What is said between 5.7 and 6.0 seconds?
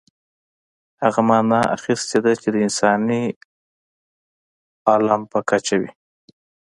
وي.